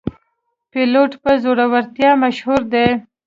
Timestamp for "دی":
2.73-2.87